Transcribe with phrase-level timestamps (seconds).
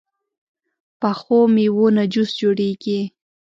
[0.99, 3.01] پخو میوو نه جوس جوړېږي